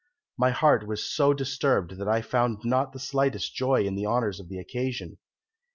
My 0.35 0.49
heart 0.49 0.87
was 0.87 1.03
so 1.07 1.31
disturbed 1.31 1.97
that 1.99 2.07
I 2.07 2.23
found 2.23 2.61
not 2.63 2.91
the 2.91 2.97
slightest 2.97 3.53
joy 3.53 3.83
in 3.83 3.93
the 3.93 4.07
honours 4.07 4.39
of 4.39 4.49
the 4.49 4.57
occasion. 4.57 5.19